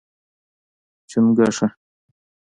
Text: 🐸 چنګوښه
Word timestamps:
🐸 0.03 0.03
چنګوښه 1.09 1.67